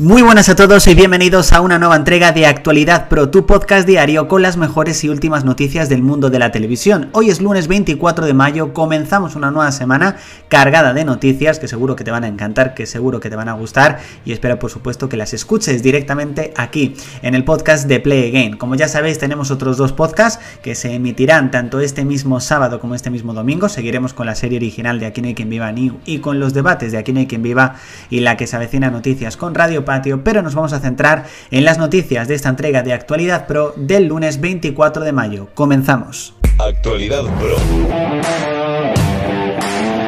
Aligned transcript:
Muy 0.00 0.22
buenas 0.22 0.48
a 0.48 0.56
todos 0.56 0.88
y 0.88 0.94
bienvenidos 0.96 1.52
a 1.52 1.60
una 1.60 1.78
nueva 1.78 1.94
entrega 1.94 2.32
de 2.32 2.46
Actualidad 2.46 3.08
Pro, 3.08 3.30
tu 3.30 3.46
podcast 3.46 3.86
diario 3.86 4.26
con 4.26 4.42
las 4.42 4.56
mejores 4.56 5.04
y 5.04 5.08
últimas 5.08 5.44
noticias 5.44 5.88
del 5.88 6.02
mundo 6.02 6.30
de 6.30 6.40
la 6.40 6.50
televisión. 6.50 7.10
Hoy 7.12 7.30
es 7.30 7.40
lunes 7.40 7.68
24 7.68 8.26
de 8.26 8.34
mayo, 8.34 8.72
comenzamos 8.72 9.36
una 9.36 9.52
nueva 9.52 9.70
semana 9.70 10.16
cargada 10.48 10.94
de 10.94 11.04
noticias 11.04 11.60
que 11.60 11.68
seguro 11.68 11.94
que 11.94 12.02
te 12.02 12.10
van 12.10 12.24
a 12.24 12.26
encantar, 12.26 12.74
que 12.74 12.86
seguro 12.86 13.20
que 13.20 13.30
te 13.30 13.36
van 13.36 13.48
a 13.48 13.52
gustar 13.52 14.00
y 14.24 14.32
espero 14.32 14.58
por 14.58 14.68
supuesto 14.68 15.08
que 15.08 15.16
las 15.16 15.32
escuches 15.32 15.80
directamente 15.84 16.52
aquí 16.56 16.96
en 17.22 17.36
el 17.36 17.44
podcast 17.44 17.86
de 17.86 18.00
Play 18.00 18.30
Again. 18.30 18.56
Como 18.56 18.74
ya 18.74 18.88
sabéis 18.88 19.20
tenemos 19.20 19.52
otros 19.52 19.76
dos 19.76 19.92
podcasts 19.92 20.42
que 20.60 20.74
se 20.74 20.92
emitirán 20.92 21.52
tanto 21.52 21.78
este 21.78 22.04
mismo 22.04 22.40
sábado 22.40 22.80
como 22.80 22.96
este 22.96 23.10
mismo 23.10 23.32
domingo. 23.32 23.68
Seguiremos 23.68 24.12
con 24.12 24.26
la 24.26 24.34
serie 24.34 24.58
original 24.58 24.98
de 24.98 25.06
Aquí 25.06 25.22
no 25.22 25.28
hay 25.28 25.36
quien 25.36 25.50
viva 25.50 25.70
New 25.70 25.98
y 26.04 26.18
con 26.18 26.40
los 26.40 26.52
debates 26.52 26.90
de 26.90 26.98
Aquí 26.98 27.12
no 27.12 27.20
hay 27.20 27.28
quien 27.28 27.42
viva 27.42 27.76
y 28.10 28.18
la 28.18 28.36
que 28.36 28.48
se 28.48 28.56
avecina 28.56 28.90
noticias 28.90 29.36
con 29.36 29.54
Radio 29.54 29.83
Patio, 29.84 30.22
pero 30.24 30.42
nos 30.42 30.54
vamos 30.54 30.72
a 30.72 30.80
centrar 30.80 31.24
en 31.50 31.64
las 31.64 31.78
noticias 31.78 32.28
de 32.28 32.34
esta 32.34 32.48
entrega 32.48 32.82
de 32.82 32.92
Actualidad 32.92 33.46
Pro 33.46 33.72
del 33.76 34.06
lunes 34.06 34.40
24 34.40 35.04
de 35.04 35.12
mayo. 35.12 35.48
Comenzamos. 35.54 36.34
Actualidad 36.58 37.24
Pro. 37.40 37.56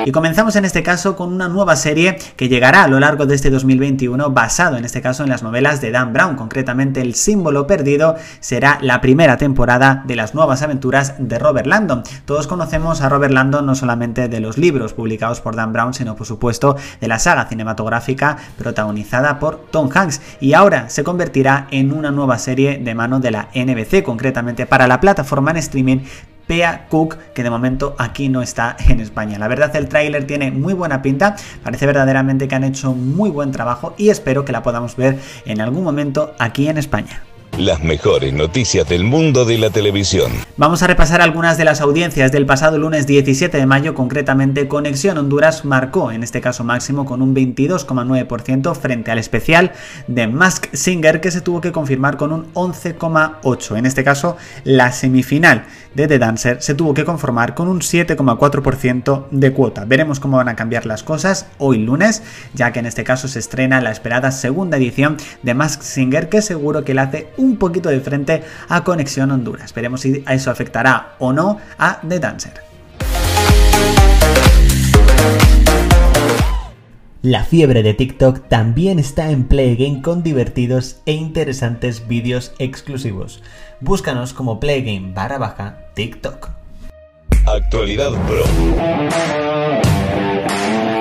Y 0.06 0.12
comenzamos 0.12 0.54
en 0.54 0.64
este 0.64 0.84
caso 0.84 1.16
con 1.16 1.32
una 1.32 1.48
nueva 1.48 1.74
serie 1.74 2.16
que 2.36 2.48
llegará 2.48 2.84
a 2.84 2.86
lo 2.86 3.00
largo 3.00 3.26
de 3.26 3.34
este 3.34 3.50
2021 3.50 4.30
basado 4.30 4.76
en 4.76 4.84
este 4.84 5.02
caso 5.02 5.24
en 5.24 5.28
las 5.28 5.42
novelas 5.42 5.80
de 5.80 5.90
Dan 5.90 6.12
Brown, 6.12 6.36
concretamente 6.36 7.00
El 7.00 7.16
símbolo 7.16 7.66
perdido 7.66 8.14
será 8.38 8.78
la 8.82 9.00
primera 9.00 9.36
temporada 9.36 10.04
de 10.06 10.14
las 10.14 10.32
nuevas 10.32 10.62
aventuras 10.62 11.14
de 11.18 11.40
Robert 11.40 11.66
Landon. 11.66 12.04
Todos 12.24 12.46
conocemos 12.46 13.00
a 13.00 13.08
Robert 13.08 13.34
Landon 13.34 13.66
no 13.66 13.74
solamente 13.74 14.28
de 14.28 14.38
los 14.38 14.58
libros 14.58 14.92
publicados 14.92 15.40
por 15.40 15.56
Dan 15.56 15.72
Brown, 15.72 15.92
sino 15.92 16.14
por 16.14 16.28
supuesto 16.28 16.76
de 17.00 17.08
la 17.08 17.18
saga 17.18 17.48
cinematográfica 17.48 18.36
protagonizada 18.58 19.40
por 19.40 19.66
Tom 19.72 19.90
Hanks 19.92 20.20
y 20.38 20.52
ahora 20.52 20.88
se 20.88 21.02
convertirá 21.02 21.66
en 21.72 21.92
una 21.92 22.12
nueva 22.12 22.38
serie 22.38 22.78
de 22.78 22.94
mano 22.94 23.18
de 23.18 23.32
la 23.32 23.48
NBC, 23.56 24.04
concretamente 24.04 24.66
para 24.66 24.86
la 24.86 25.00
plataforma 25.00 25.50
en 25.50 25.56
streaming 25.56 25.98
Pea 26.46 26.86
Cook, 26.88 27.16
que 27.34 27.42
de 27.42 27.50
momento 27.50 27.94
aquí 27.98 28.28
no 28.28 28.42
está 28.42 28.76
en 28.88 29.00
España. 29.00 29.38
La 29.38 29.48
verdad 29.48 29.74
el 29.76 29.88
tráiler 29.88 30.26
tiene 30.26 30.50
muy 30.50 30.74
buena 30.74 31.02
pinta, 31.02 31.36
parece 31.62 31.86
verdaderamente 31.86 32.48
que 32.48 32.54
han 32.54 32.64
hecho 32.64 32.92
muy 32.92 33.30
buen 33.30 33.52
trabajo 33.52 33.94
y 33.96 34.10
espero 34.10 34.44
que 34.44 34.52
la 34.52 34.62
podamos 34.62 34.96
ver 34.96 35.18
en 35.44 35.60
algún 35.60 35.84
momento 35.84 36.34
aquí 36.38 36.68
en 36.68 36.78
España. 36.78 37.22
Las 37.58 37.82
mejores 37.82 38.34
noticias 38.34 38.86
del 38.86 39.04
mundo 39.04 39.46
de 39.46 39.56
la 39.56 39.70
televisión. 39.70 40.30
Vamos 40.58 40.82
a 40.82 40.86
repasar 40.88 41.22
algunas 41.22 41.56
de 41.56 41.64
las 41.64 41.80
audiencias 41.80 42.30
del 42.30 42.44
pasado 42.44 42.76
lunes 42.76 43.06
17 43.06 43.56
de 43.56 43.64
mayo, 43.64 43.94
concretamente 43.94 44.68
Conexión 44.68 45.16
Honduras 45.16 45.64
marcó, 45.64 46.12
en 46.12 46.22
este 46.22 46.42
caso 46.42 46.64
máximo, 46.64 47.06
con 47.06 47.22
un 47.22 47.34
22,9% 47.34 48.74
frente 48.74 49.10
al 49.10 49.18
especial 49.18 49.72
de 50.06 50.26
Mask 50.26 50.66
Singer 50.74 51.22
que 51.22 51.30
se 51.30 51.40
tuvo 51.40 51.62
que 51.62 51.72
confirmar 51.72 52.18
con 52.18 52.30
un 52.30 52.52
11,8%. 52.52 53.78
En 53.78 53.86
este 53.86 54.04
caso, 54.04 54.36
la 54.64 54.92
semifinal 54.92 55.64
de 55.94 56.08
The 56.08 56.18
Dancer 56.18 56.60
se 56.60 56.74
tuvo 56.74 56.92
que 56.92 57.06
conformar 57.06 57.54
con 57.54 57.68
un 57.68 57.80
7,4% 57.80 59.28
de 59.30 59.52
cuota. 59.54 59.86
Veremos 59.86 60.20
cómo 60.20 60.36
van 60.36 60.50
a 60.50 60.56
cambiar 60.56 60.84
las 60.84 61.02
cosas 61.02 61.46
hoy 61.56 61.78
lunes, 61.78 62.22
ya 62.52 62.70
que 62.72 62.80
en 62.80 62.86
este 62.86 63.02
caso 63.02 63.28
se 63.28 63.38
estrena 63.38 63.80
la 63.80 63.92
esperada 63.92 64.30
segunda 64.30 64.76
edición 64.76 65.16
de 65.42 65.54
Mask 65.54 65.80
Singer 65.80 66.28
que 66.28 66.42
seguro 66.42 66.84
que 66.84 66.92
le 66.92 67.00
hace 67.00 67.28
un 67.38 67.45
un 67.46 67.56
poquito 67.56 67.88
de 67.88 68.00
frente 68.00 68.42
a 68.68 68.84
Conexión 68.84 69.30
Honduras. 69.30 69.72
Veremos 69.72 70.00
si 70.00 70.24
eso 70.28 70.50
afectará 70.50 71.14
o 71.18 71.32
no 71.32 71.58
a 71.78 72.00
The 72.06 72.18
Dancer. 72.18 72.66
La 77.22 77.42
fiebre 77.44 77.82
de 77.82 77.92
TikTok 77.92 78.48
también 78.48 79.00
está 79.00 79.30
en 79.30 79.48
Play 79.48 79.74
Game 79.74 80.00
con 80.00 80.22
divertidos 80.22 81.00
e 81.06 81.12
interesantes 81.12 82.06
vídeos 82.06 82.52
exclusivos. 82.60 83.42
Búscanos 83.80 84.32
como 84.32 84.60
Playgame 84.60 85.12
barra 85.12 85.38
baja 85.38 85.78
TikTok. 85.94 86.50
Actualidad 87.46 88.12
Pro. 88.28 88.44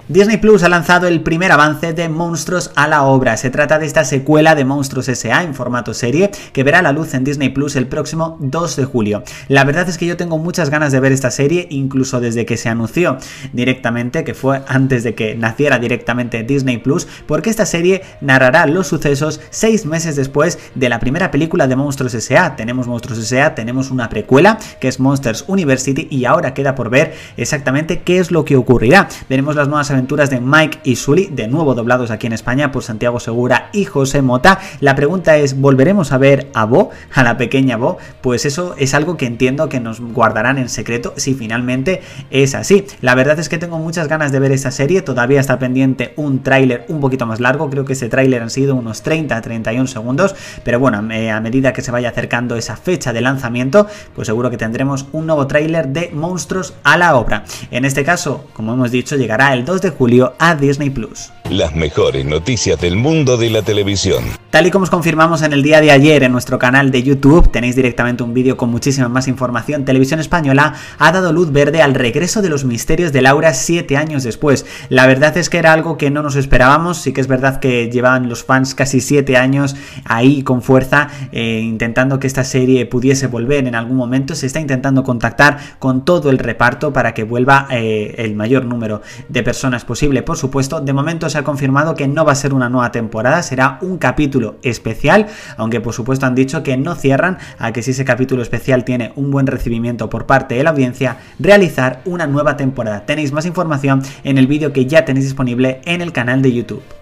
Disney 0.07 0.37
Plus 0.37 0.61
ha 0.61 0.69
lanzado 0.69 1.07
el 1.07 1.21
primer 1.21 1.51
avance 1.51 1.91
de 1.91 2.09
Monstruos 2.09 2.69
a 2.75 2.87
la 2.87 3.01
obra. 3.01 3.37
Se 3.37 3.49
trata 3.49 3.79
de 3.79 3.87
esta 3.87 4.05
secuela 4.05 4.53
de 4.53 4.63
Monstruos 4.63 5.09
S.A. 5.09 5.41
en 5.41 5.55
formato 5.55 5.95
serie 5.95 6.29
que 6.53 6.63
verá 6.63 6.83
la 6.83 6.91
luz 6.91 7.15
en 7.15 7.23
Disney 7.23 7.49
Plus 7.49 7.75
el 7.75 7.87
próximo 7.87 8.37
2 8.39 8.75
de 8.75 8.85
julio. 8.85 9.23
La 9.47 9.63
verdad 9.63 9.89
es 9.89 9.97
que 9.97 10.05
yo 10.05 10.15
tengo 10.15 10.37
muchas 10.37 10.69
ganas 10.69 10.91
de 10.91 10.99
ver 10.99 11.11
esta 11.11 11.31
serie, 11.31 11.65
incluso 11.71 12.19
desde 12.19 12.45
que 12.45 12.55
se 12.55 12.69
anunció 12.69 13.17
directamente, 13.51 14.23
que 14.23 14.35
fue 14.35 14.61
antes 14.67 15.01
de 15.01 15.15
que 15.15 15.33
naciera 15.33 15.79
directamente 15.79 16.43
Disney 16.43 16.77
Plus, 16.77 17.07
porque 17.25 17.49
esta 17.49 17.65
serie 17.65 18.03
narrará 18.21 18.67
los 18.67 18.85
sucesos 18.85 19.41
seis 19.49 19.87
meses 19.87 20.15
después 20.15 20.59
de 20.75 20.87
la 20.87 20.99
primera 20.99 21.31
película 21.31 21.65
de 21.65 21.77
Monstruos 21.77 22.13
S.A. 22.13 22.55
Tenemos 22.55 22.85
Monstruos 22.85 23.17
S.A., 23.17 23.55
tenemos 23.55 23.89
una 23.89 24.07
precuela 24.07 24.59
que 24.79 24.87
es 24.87 24.99
Monsters 24.99 25.45
University 25.47 26.07
y 26.11 26.25
ahora 26.25 26.53
queda 26.53 26.75
por 26.75 26.91
ver 26.91 27.15
exactamente 27.37 28.03
qué 28.03 28.19
es 28.19 28.29
lo 28.29 28.45
que 28.45 28.55
ocurrirá. 28.55 29.09
Veremos 29.27 29.55
las 29.55 29.67
nuevas 29.67 29.94
aventuras 29.95 30.29
de 30.29 30.41
Mike 30.41 30.79
y 30.83 30.97
Sully, 30.97 31.27
de 31.31 31.47
nuevo 31.47 31.73
doblados 31.73 32.11
aquí 32.11 32.27
en 32.27 32.33
España 32.33 32.71
por 32.71 32.83
Santiago 32.83 33.21
Segura 33.21 33.69
y 33.71 33.85
José 33.85 34.21
Mota. 34.21 34.59
La 34.81 34.93
pregunta 34.93 35.37
es, 35.37 35.59
¿volveremos 35.59 36.11
a 36.11 36.17
ver 36.17 36.49
a 36.53 36.65
Bo, 36.65 36.89
a 37.13 37.23
la 37.23 37.37
pequeña 37.37 37.77
Bo? 37.77 37.97
Pues 38.21 38.45
eso 38.45 38.75
es 38.77 38.93
algo 38.93 39.15
que 39.15 39.25
entiendo 39.25 39.69
que 39.69 39.79
nos 39.79 40.01
guardarán 40.01 40.57
en 40.57 40.67
secreto 40.67 41.13
si 41.15 41.33
finalmente 41.33 42.01
es 42.29 42.55
así. 42.55 42.85
La 42.99 43.15
verdad 43.15 43.39
es 43.39 43.47
que 43.47 43.57
tengo 43.57 43.79
muchas 43.79 44.09
ganas 44.09 44.33
de 44.33 44.39
ver 44.39 44.51
esta 44.51 44.69
serie, 44.69 45.01
todavía 45.01 45.39
está 45.39 45.59
pendiente 45.59 46.13
un 46.17 46.43
tráiler 46.43 46.85
un 46.89 46.99
poquito 46.99 47.25
más 47.25 47.39
largo, 47.39 47.69
creo 47.69 47.85
que 47.85 47.93
ese 47.93 48.09
tráiler 48.09 48.41
han 48.41 48.49
sido 48.49 48.75
unos 48.75 49.01
30-31 49.05 49.87
segundos, 49.87 50.35
pero 50.65 50.77
bueno, 50.77 50.97
a 50.97 51.39
medida 51.39 51.71
que 51.71 51.81
se 51.81 51.91
vaya 51.91 52.09
acercando 52.09 52.57
esa 52.57 52.75
fecha 52.75 53.13
de 53.13 53.21
lanzamiento, 53.21 53.87
pues 54.13 54.25
seguro 54.25 54.49
que 54.49 54.57
tendremos 54.57 55.05
un 55.13 55.25
nuevo 55.25 55.47
tráiler 55.47 55.87
de 55.87 56.11
Monstruos 56.13 56.73
a 56.83 56.97
la 56.97 57.15
obra. 57.15 57.45
En 57.71 57.85
este 57.85 58.03
caso, 58.03 58.45
como 58.51 58.73
hemos 58.73 58.91
dicho, 58.91 59.15
llegará 59.15 59.53
el 59.53 59.63
2 59.63 59.81
de 59.81 59.84
julio 59.91 60.33
a 60.39 60.55
Disney 60.55 60.89
Plus. 60.89 61.31
Las 61.49 61.75
mejores 61.75 62.25
noticias 62.25 62.81
del 62.81 62.95
mundo 62.95 63.37
de 63.37 63.51
la 63.51 63.61
televisión. 63.61 64.23
Tal 64.49 64.65
y 64.65 64.71
como 64.71 64.83
os 64.83 64.89
confirmamos 64.89 65.43
en 65.43 65.53
el 65.53 65.61
día 65.61 65.81
de 65.81 65.91
ayer 65.91 66.23
en 66.23 66.31
nuestro 66.31 66.57
canal 66.57 66.89
de 66.89 67.03
YouTube, 67.03 67.51
tenéis 67.51 67.75
directamente 67.75 68.23
un 68.23 68.33
vídeo 68.33 68.57
con 68.57 68.69
muchísima 68.69 69.09
más 69.09 69.27
información. 69.27 69.85
Televisión 69.85 70.19
Española 70.19 70.73
ha 70.97 71.11
dado 71.11 71.33
luz 71.33 71.51
verde 71.51 71.81
al 71.81 71.93
regreso 71.93 72.41
de 72.41 72.49
los 72.49 72.65
misterios 72.65 73.11
de 73.11 73.21
Laura 73.21 73.53
siete 73.53 73.97
años 73.97 74.23
después. 74.23 74.65
La 74.89 75.05
verdad 75.05 75.37
es 75.37 75.49
que 75.49 75.57
era 75.57 75.73
algo 75.73 75.97
que 75.97 76.09
no 76.09 76.23
nos 76.23 76.35
esperábamos. 76.35 76.99
Sí 76.99 77.13
que 77.13 77.21
es 77.21 77.27
verdad 77.27 77.59
que 77.59 77.91
llevaban 77.91 78.29
los 78.29 78.43
fans 78.43 78.73
casi 78.73 79.01
siete 79.01 79.37
años 79.37 79.75
ahí 80.05 80.41
con 80.41 80.61
fuerza, 80.61 81.09
eh, 81.31 81.59
intentando 81.61 82.19
que 82.19 82.27
esta 82.27 82.43
serie 82.43 82.85
pudiese 82.85 83.27
volver 83.27 83.67
en 83.67 83.75
algún 83.75 83.97
momento. 83.97 84.35
Se 84.35 84.47
está 84.47 84.59
intentando 84.59 85.03
contactar 85.03 85.57
con 85.79 86.05
todo 86.05 86.29
el 86.29 86.39
reparto 86.39 86.93
para 86.93 87.13
que 87.13 87.23
vuelva 87.23 87.67
eh, 87.69 88.15
el 88.17 88.35
mayor 88.35 88.65
número 88.65 89.01
de 89.27 89.43
personas 89.43 89.74
posible. 89.83 90.23
Por 90.23 90.37
supuesto, 90.37 90.79
de 90.79 90.93
momento 90.93 91.29
se 91.29 91.37
ha 91.37 91.43
confirmado 91.43 91.95
que 91.95 92.07
no 92.07 92.23
va 92.23 92.31
a 92.31 92.35
ser 92.35 92.53
una 92.53 92.69
nueva 92.69 92.91
temporada, 92.91 93.43
será 93.43 93.79
un 93.81 93.97
capítulo 93.97 94.55
especial, 94.61 95.27
aunque 95.57 95.81
por 95.81 95.93
supuesto 95.93 96.25
han 96.25 96.35
dicho 96.35 96.63
que 96.63 96.77
no 96.77 96.95
cierran 96.95 97.37
a 97.59 97.73
que 97.73 97.81
si 97.81 97.91
ese 97.91 98.05
capítulo 98.05 98.41
especial 98.41 98.85
tiene 98.85 99.11
un 99.15 99.31
buen 99.31 99.47
recibimiento 99.47 100.09
por 100.09 100.25
parte 100.25 100.55
de 100.55 100.63
la 100.63 100.69
audiencia, 100.69 101.17
realizar 101.39 102.01
una 102.05 102.27
nueva 102.27 102.55
temporada. 102.55 103.05
Tenéis 103.05 103.33
más 103.33 103.45
información 103.45 104.01
en 104.23 104.37
el 104.37 104.47
vídeo 104.47 104.71
que 104.71 104.85
ya 104.85 105.03
tenéis 105.03 105.25
disponible 105.25 105.81
en 105.85 106.01
el 106.01 106.13
canal 106.13 106.41
de 106.41 106.53
YouTube. 106.53 106.94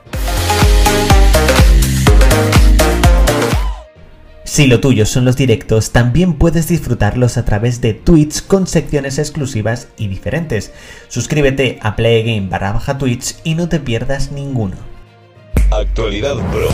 Si 4.53 4.67
lo 4.67 4.79
tuyo 4.79 5.07
son 5.07 5.25
los 5.25 5.35
directos, 5.35 5.93
también 5.93 6.35
puedes 6.35 6.67
disfrutarlos 6.67 7.37
a 7.37 7.43
través 7.43 7.81
de 7.81 7.95
Twitch 7.95 8.45
con 8.45 8.67
secciones 8.67 9.17
exclusivas 9.17 9.87
y 9.97 10.09
diferentes. 10.09 10.71
Suscríbete 11.07 11.79
a 11.81 11.95
Playgame 11.95 12.49
barra 12.49 12.73
baja 12.73 12.99
Twitch 12.99 13.37
y 13.43 13.55
no 13.55 13.67
te 13.67 13.79
pierdas 13.79 14.31
ninguno. 14.31 14.75
Actualidad 15.71 16.35
Pro. 16.51 16.69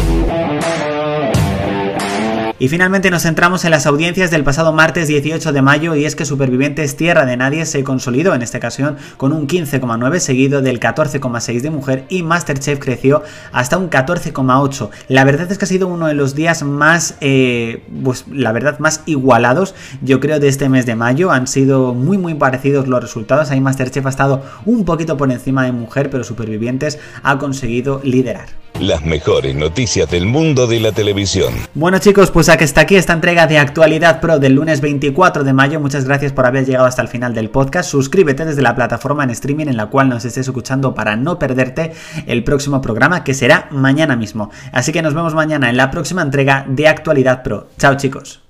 Y 2.59 2.67
finalmente 2.67 3.09
nos 3.09 3.23
centramos 3.23 3.63
en 3.63 3.71
las 3.71 3.85
audiencias 3.85 4.31
del 4.31 4.43
pasado 4.43 4.73
martes 4.73 5.07
18 5.07 5.53
de 5.53 5.61
mayo 5.61 5.95
y 5.95 6.03
es 6.03 6.17
que 6.17 6.25
Supervivientes 6.25 6.97
Tierra 6.97 7.25
de 7.25 7.37
Nadie 7.37 7.65
se 7.65 7.85
consolidó 7.85 8.35
en 8.35 8.41
esta 8.41 8.57
ocasión 8.57 8.97
con 9.15 9.31
un 9.31 9.47
15,9 9.47 10.19
seguido 10.19 10.61
del 10.61 10.81
14,6 10.81 11.61
de 11.61 11.69
mujer 11.69 12.03
y 12.09 12.21
Masterchef 12.21 12.77
creció 12.77 13.23
hasta 13.53 13.77
un 13.77 13.89
14,8. 13.89 14.89
La 15.07 15.23
verdad 15.23 15.49
es 15.49 15.57
que 15.57 15.63
ha 15.63 15.67
sido 15.69 15.87
uno 15.87 16.07
de 16.07 16.15
los 16.15 16.35
días 16.35 16.61
más, 16.63 17.15
eh, 17.21 17.81
pues 18.03 18.25
la 18.29 18.51
verdad, 18.51 18.77
más 18.79 19.03
igualados 19.05 19.73
yo 20.01 20.19
creo 20.19 20.41
de 20.41 20.49
este 20.49 20.67
mes 20.67 20.85
de 20.85 20.95
mayo. 20.95 21.31
Han 21.31 21.47
sido 21.47 21.93
muy 21.93 22.17
muy 22.17 22.33
parecidos 22.33 22.89
los 22.89 23.01
resultados. 23.01 23.51
Ahí 23.51 23.61
Masterchef 23.61 24.05
ha 24.05 24.09
estado 24.09 24.43
un 24.65 24.83
poquito 24.83 25.15
por 25.15 25.31
encima 25.31 25.63
de 25.63 25.71
mujer 25.71 26.09
pero 26.09 26.25
Supervivientes 26.25 26.99
ha 27.23 27.37
conseguido 27.37 28.01
liderar. 28.03 28.49
Las 28.79 29.03
mejores 29.03 29.55
noticias 29.55 30.09
del 30.09 30.25
mundo 30.25 30.65
de 30.67 30.79
la 30.79 30.91
televisión. 30.91 31.53
Bueno 31.73 31.99
chicos, 31.99 32.31
pues 32.31 32.49
aquí 32.49 32.63
está 32.63 32.81
aquí 32.81 32.95
esta 32.95 33.13
entrega 33.13 33.45
de 33.45 33.57
Actualidad 33.57 34.21
Pro 34.21 34.39
del 34.39 34.53
lunes 34.53 34.81
24 34.81 35.43
de 35.43 35.53
mayo. 35.53 35.79
Muchas 35.79 36.05
gracias 36.05 36.31
por 36.31 36.45
haber 36.45 36.65
llegado 36.65 36.85
hasta 36.85 37.01
el 37.01 37.09
final 37.09 37.33
del 37.33 37.49
podcast. 37.49 37.89
Suscríbete 37.89 38.45
desde 38.45 38.61
la 38.61 38.75
plataforma 38.75 39.23
en 39.23 39.31
streaming 39.31 39.67
en 39.67 39.77
la 39.77 39.87
cual 39.87 40.09
nos 40.09 40.23
estés 40.25 40.47
escuchando 40.47 40.93
para 40.93 41.15
no 41.15 41.37
perderte 41.39 41.91
el 42.25 42.43
próximo 42.43 42.81
programa 42.81 43.23
que 43.23 43.33
será 43.33 43.67
mañana 43.71 44.15
mismo. 44.15 44.49
Así 44.71 44.91
que 44.91 45.01
nos 45.01 45.13
vemos 45.13 45.33
mañana 45.33 45.69
en 45.69 45.77
la 45.77 45.91
próxima 45.91 46.21
entrega 46.21 46.65
de 46.67 46.87
Actualidad 46.87 47.43
Pro. 47.43 47.67
Chao 47.77 47.95
chicos. 47.95 48.41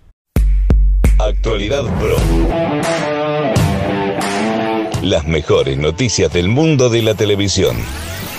Actualidad 1.17 1.83
Pro. 1.99 2.15
Las 5.01 5.25
mejores 5.25 5.77
noticias 5.77 6.31
del 6.31 6.49
mundo 6.49 6.89
de 6.89 7.01
la 7.01 7.15
televisión. 7.15 7.75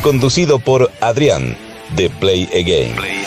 Conducido 0.02 0.58
por 0.60 0.90
Adrián 1.00 1.56
de 1.96 2.08
Play 2.08 2.48
Again. 2.52 3.19